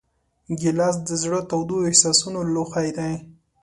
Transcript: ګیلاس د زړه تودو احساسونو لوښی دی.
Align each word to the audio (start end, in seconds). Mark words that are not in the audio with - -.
ګیلاس 0.59 0.95
د 1.07 1.09
زړه 1.21 1.39
تودو 1.49 1.77
احساسونو 1.89 2.39
لوښی 2.53 2.89
دی. 2.97 3.13